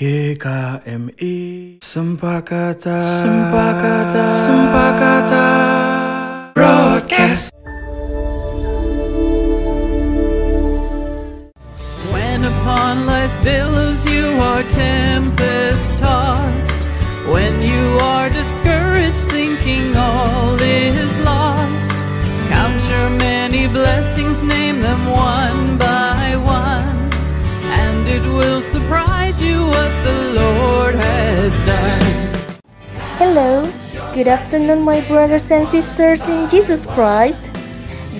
GKMI 0.00 1.76
Sempakata. 1.82 3.04
Sempakata. 3.20 4.24
Sempakata. 4.46 5.44
Broadcast. 6.54 7.52
When 12.12 12.46
upon 12.46 13.04
life's 13.04 13.36
billows 13.44 14.06
you 14.06 14.40
are 14.40 14.62
tempest 14.62 14.89
Hello, 33.16 33.64
good 34.12 34.28
afternoon, 34.28 34.84
my 34.84 35.00
brothers 35.08 35.48
and 35.48 35.64
sisters 35.64 36.28
in 36.28 36.44
Jesus 36.44 36.84
Christ. 36.84 37.48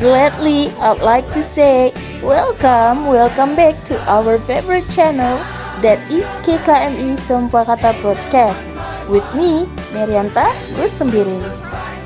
Gladly, 0.00 0.72
I'd 0.80 1.04
like 1.04 1.28
to 1.36 1.44
say 1.44 1.92
welcome, 2.24 3.04
welcome 3.04 3.52
back 3.52 3.76
to 3.92 4.00
our 4.08 4.40
favorite 4.48 4.88
channel 4.88 5.36
that 5.84 6.00
is 6.08 6.24
KKMI 6.40 7.20
Sempakata 7.20 7.92
Broadcast 8.00 8.64
with 9.12 9.24
me, 9.36 9.68
Merianta 9.92 10.48
Sembiring. 10.88 11.44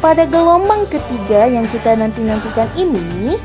Pada 0.02 0.26
gelombang 0.26 0.90
ketiga 0.90 1.46
yang 1.46 1.70
kita 1.70 1.94
nanti-nantikan 1.94 2.66
ini, 2.74 3.38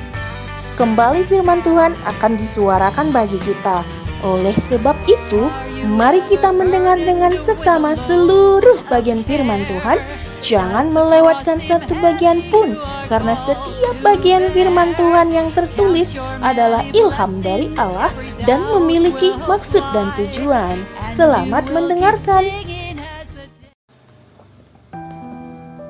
kembali 0.82 1.22
firman 1.30 1.62
Tuhan 1.62 1.94
akan 2.10 2.34
disuarakan 2.42 3.14
bagi 3.14 3.38
kita. 3.46 3.99
Oleh 4.20 4.56
sebab 4.56 4.96
itu, 5.08 5.48
mari 5.96 6.20
kita 6.28 6.52
mendengar 6.52 7.00
dengan 7.00 7.32
seksama 7.36 7.96
seluruh 7.96 8.84
bagian 8.92 9.24
firman 9.24 9.64
Tuhan 9.64 10.00
Jangan 10.40 10.96
melewatkan 10.96 11.60
satu 11.60 12.00
bagian 12.00 12.40
pun, 12.48 12.72
karena 13.12 13.36
setiap 13.36 13.96
bagian 14.00 14.48
firman 14.56 14.96
Tuhan 14.96 15.36
yang 15.36 15.52
tertulis 15.52 16.16
adalah 16.40 16.80
ilham 16.96 17.44
dari 17.44 17.68
Allah 17.76 18.08
dan 18.48 18.64
memiliki 18.72 19.36
maksud 19.52 19.84
dan 19.92 20.16
tujuan. 20.16 20.80
Selamat 21.12 21.68
mendengarkan. 21.76 22.48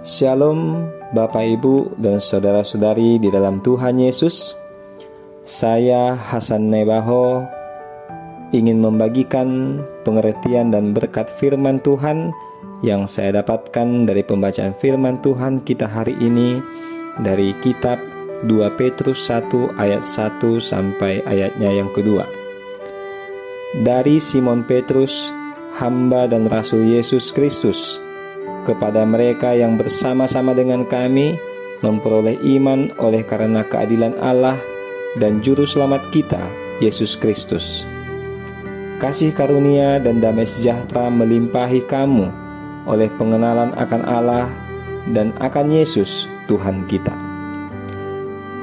Shalom 0.01 0.89
Bapak 1.13 1.45
Ibu 1.45 2.01
dan 2.01 2.17
saudara-saudari 2.17 3.21
di 3.21 3.29
dalam 3.29 3.61
Tuhan 3.61 4.01
Yesus 4.01 4.57
Saya 5.45 6.17
Hasan 6.17 6.73
Nebaho 6.73 7.58
ingin 8.51 8.81
membagikan 8.81 9.81
pengertian 10.01 10.73
dan 10.73 10.91
berkat 10.95 11.29
firman 11.29 11.77
Tuhan 11.81 12.33
yang 12.81 13.05
saya 13.05 13.43
dapatkan 13.43 14.07
dari 14.07 14.23
pembacaan 14.23 14.73
firman 14.77 15.19
Tuhan 15.19 15.61
kita 15.67 15.85
hari 15.85 16.15
ini 16.23 16.63
dari 17.19 17.51
kitab 17.59 17.99
2 18.47 18.79
Petrus 18.79 19.27
1 19.27 19.75
ayat 19.75 20.01
1 20.01 20.39
sampai 20.63 21.19
ayatnya 21.27 21.75
yang 21.75 21.91
kedua. 21.91 22.23
Dari 23.83 24.17
Simon 24.17 24.65
Petrus, 24.65 25.29
hamba 25.77 26.25
dan 26.25 26.47
rasul 26.47 26.87
Yesus 26.87 27.29
Kristus, 27.35 27.99
kepada 28.63 29.03
mereka 29.03 29.53
yang 29.53 29.75
bersama-sama 29.75 30.55
dengan 30.55 30.87
kami 30.87 31.37
memperoleh 31.85 32.39
iman 32.57 32.89
oleh 32.97 33.21
karena 33.27 33.61
keadilan 33.67 34.15
Allah 34.23 34.57
dan 35.19 35.43
juru 35.43 35.67
selamat 35.67 36.09
kita, 36.15 36.41
Yesus 36.79 37.19
Kristus. 37.19 37.98
Kasih 38.99 39.31
karunia 39.31 39.95
dan 40.03 40.19
damai 40.19 40.43
sejahtera 40.43 41.07
melimpahi 41.07 41.87
kamu 41.87 42.27
oleh 42.83 43.07
pengenalan 43.15 43.71
akan 43.79 44.03
Allah 44.03 44.51
dan 45.15 45.31
akan 45.39 45.71
Yesus 45.71 46.27
Tuhan 46.51 46.83
kita. 46.83 47.15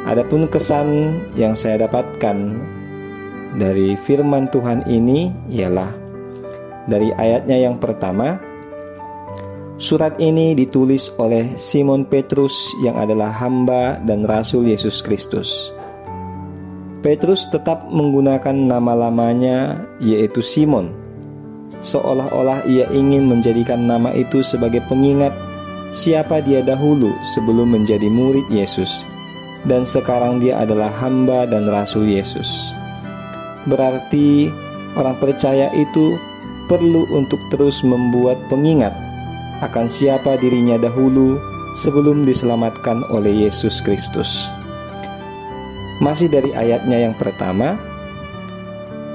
Adapun 0.04 0.44
kesan 0.46 1.18
yang 1.40 1.56
saya 1.56 1.88
dapatkan 1.88 2.36
dari 3.56 3.96
firman 4.04 4.52
Tuhan 4.52 4.84
ini 4.84 5.32
ialah 5.48 5.88
dari 6.84 7.16
ayatnya 7.16 7.56
yang 7.56 7.80
pertama 7.80 8.36
Surat 9.76 10.16
ini 10.16 10.56
ditulis 10.56 11.12
oleh 11.20 11.52
Simon 11.60 12.08
Petrus 12.08 12.72
yang 12.80 12.96
adalah 12.96 13.28
hamba 13.28 14.00
dan 14.00 14.24
rasul 14.24 14.64
Yesus 14.64 15.04
Kristus. 15.04 15.75
Petrus 17.04 17.48
tetap 17.52 17.88
menggunakan 17.92 18.56
nama 18.56 18.92
lamanya 18.96 19.84
yaitu 20.00 20.40
Simon 20.40 21.06
seolah-olah 21.80 22.64
ia 22.68 22.88
ingin 22.92 23.28
menjadikan 23.28 23.84
nama 23.84 24.12
itu 24.16 24.40
sebagai 24.40 24.80
pengingat 24.88 25.32
siapa 25.92 26.40
dia 26.42 26.60
dahulu 26.64 27.12
sebelum 27.36 27.72
menjadi 27.76 28.08
murid 28.08 28.46
Yesus, 28.48 29.04
dan 29.68 29.86
sekarang 29.86 30.42
dia 30.42 30.60
adalah 30.60 30.90
hamba 31.02 31.44
dan 31.48 31.68
rasul 31.68 32.06
Yesus. 32.08 32.72
Berarti 33.66 34.50
orang 34.94 35.18
percaya 35.18 35.70
itu 35.74 36.14
perlu 36.70 37.06
untuk 37.14 37.38
terus 37.54 37.82
membuat 37.86 38.38
pengingat 38.50 38.94
akan 39.62 39.86
siapa 39.88 40.36
dirinya 40.38 40.76
dahulu 40.76 41.38
sebelum 41.72 42.28
diselamatkan 42.28 43.06
oleh 43.08 43.48
Yesus 43.48 43.80
Kristus. 43.80 44.50
Masih 46.02 46.28
dari 46.28 46.52
ayatnya 46.52 47.08
yang 47.08 47.14
pertama, 47.16 47.76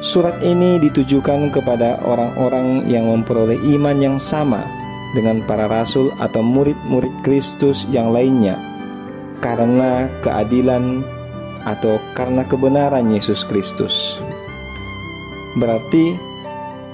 Surat 0.02 0.42
ini 0.42 0.82
ditujukan 0.82 1.54
kepada 1.54 2.02
orang-orang 2.02 2.90
yang 2.90 3.06
memperoleh 3.06 3.62
iman 3.78 3.94
yang 4.02 4.18
sama 4.18 4.66
dengan 5.14 5.46
para 5.46 5.70
rasul 5.70 6.10
atau 6.18 6.42
murid-murid 6.42 7.14
Kristus 7.22 7.86
yang 7.94 8.10
lainnya 8.10 8.58
karena 9.46 10.10
keadilan 10.26 11.06
atau 11.70 12.02
karena 12.18 12.42
kebenaran 12.50 13.14
Yesus 13.14 13.46
Kristus. 13.46 14.18
Berarti 15.62 16.18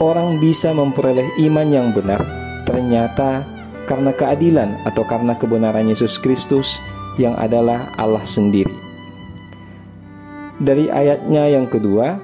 orang 0.03 0.43
bisa 0.43 0.75
memperoleh 0.75 1.31
iman 1.47 1.71
yang 1.71 1.95
benar 1.95 2.19
ternyata 2.67 3.47
karena 3.87 4.11
keadilan 4.11 4.75
atau 4.83 5.07
karena 5.07 5.31
kebenaran 5.39 5.87
Yesus 5.87 6.19
Kristus 6.19 6.83
yang 7.15 7.39
adalah 7.39 7.87
Allah 7.95 8.27
sendiri. 8.27 8.86
Dari 10.57 10.89
ayatnya 10.89 11.45
yang 11.53 11.69
kedua, 11.69 12.17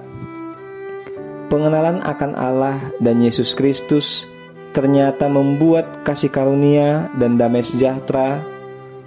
pengenalan 1.54 2.02
akan 2.02 2.34
Allah 2.34 2.82
dan 2.98 3.22
Yesus 3.22 3.54
Kristus 3.54 4.26
ternyata 4.74 5.30
membuat 5.30 6.02
kasih 6.02 6.34
karunia 6.34 7.14
dan 7.22 7.38
damai 7.38 7.62
sejahtera 7.62 8.42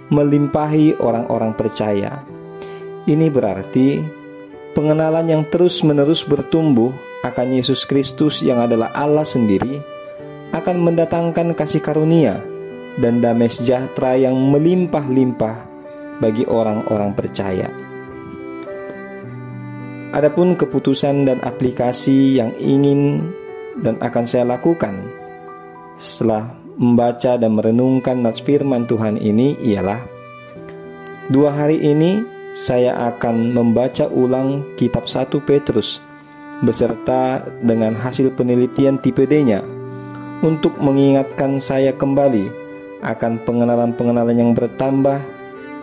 melimpahi 0.07 0.95
orang-orang 1.03 1.51
percaya. 1.51 2.23
Ini 3.03 3.27
berarti 3.27 3.99
pengenalan 4.71 5.27
yang 5.27 5.43
terus-menerus 5.51 6.23
bertumbuh 6.23 6.95
akan 7.27 7.47
Yesus 7.51 7.83
Kristus 7.83 8.39
yang 8.39 8.63
adalah 8.63 8.95
Allah 8.95 9.27
sendiri 9.27 9.83
akan 10.55 10.87
mendatangkan 10.87 11.51
kasih 11.51 11.83
karunia 11.83 12.39
dan 12.95 13.19
damai 13.19 13.51
sejahtera 13.51 14.15
yang 14.15 14.39
melimpah-limpah 14.39 15.67
bagi 16.23 16.47
orang-orang 16.47 17.11
percaya. 17.11 17.86
Adapun 20.15 20.55
keputusan 20.55 21.27
dan 21.27 21.43
aplikasi 21.43 22.39
yang 22.39 22.55
ingin 22.63 23.27
dan 23.83 23.99
akan 23.99 24.23
saya 24.23 24.47
lakukan 24.47 24.95
setelah 25.99 26.55
membaca 26.79 27.35
dan 27.35 27.51
merenungkan 27.57 28.23
nats 28.23 28.39
firman 28.39 28.87
Tuhan 28.87 29.19
ini 29.19 29.59
ialah 29.59 29.99
dua 31.27 31.51
hari 31.51 31.81
ini 31.83 32.23
saya 32.55 32.95
akan 33.11 33.51
membaca 33.51 34.07
ulang 34.07 34.63
kitab 34.79 35.11
1 35.11 35.27
Petrus 35.43 35.99
beserta 36.63 37.43
dengan 37.61 37.91
hasil 37.93 38.31
penelitian 38.33 39.03
tipe 39.03 39.27
D-nya 39.27 39.59
untuk 40.39 40.79
mengingatkan 40.79 41.59
saya 41.59 41.91
kembali 41.91 42.47
akan 43.03 43.43
pengenalan-pengenalan 43.43 44.37
yang 44.39 44.51
bertambah 44.55 45.19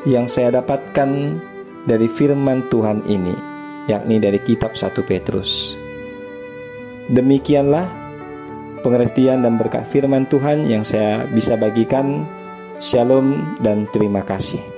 yang 0.08 0.26
saya 0.26 0.49
dapatkan 0.62 1.38
dari 1.84 2.08
firman 2.08 2.66
Tuhan 2.72 3.04
ini 3.04 3.53
yakni 3.86 4.20
dari 4.20 4.40
kitab 4.40 4.76
1 4.76 4.92
Petrus. 5.04 5.76
Demikianlah 7.08 7.84
pengertian 8.81 9.44
dan 9.44 9.60
berkat 9.60 9.84
firman 9.88 10.25
Tuhan 10.28 10.64
yang 10.64 10.84
saya 10.84 11.25
bisa 11.28 11.56
bagikan. 11.56 12.25
Shalom 12.82 13.56
dan 13.62 13.86
terima 13.94 14.26
kasih. 14.26 14.74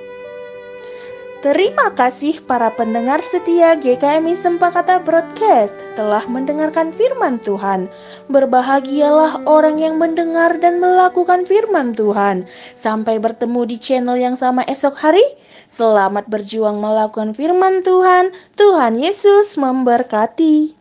Terima 1.47 1.95
kasih 1.95 2.43
para 2.43 2.75
pendengar 2.75 3.23
setia 3.23 3.79
GKMI 3.79 4.35
Sempakata 4.35 4.99
Broadcast 4.99 5.79
telah 5.95 6.27
mendengarkan 6.27 6.91
firman 6.91 7.39
Tuhan. 7.39 7.87
Berbahagialah 8.27 9.47
orang 9.47 9.79
yang 9.79 9.95
mendengar 9.95 10.59
dan 10.59 10.83
melakukan 10.83 11.47
firman 11.47 11.95
Tuhan. 11.95 12.51
Sampai 12.75 13.23
bertemu 13.23 13.63
di 13.63 13.79
channel 13.79 14.19
yang 14.19 14.35
sama 14.35 14.67
esok 14.67 14.99
hari. 14.99 15.23
Selamat 15.71 16.27
berjuang 16.27 16.83
melakukan 16.83 17.31
firman 17.31 17.79
Tuhan. 17.87 18.35
Tuhan 18.59 18.99
Yesus 18.99 19.55
memberkati. 19.55 20.75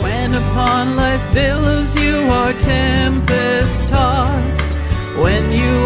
When 0.00 0.32
upon 0.32 0.96
life's 0.96 1.28
billows 1.36 1.92
you 1.92 2.24
are 2.32 2.56
tempest 2.56 3.84
tossed. 3.84 4.80
When 5.20 5.52
you 5.52 5.85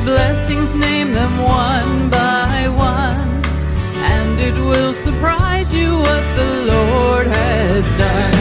blessings, 0.00 0.74
name 0.74 1.12
them 1.12 1.42
one 1.42 2.10
by 2.10 2.68
one, 2.68 3.42
and 4.14 4.40
it 4.40 4.54
will 4.54 4.92
surprise 4.92 5.72
you 5.72 5.96
what 5.96 6.24
the 6.36 6.64
Lord 6.72 7.26
has 7.26 7.84
done. 7.98 8.37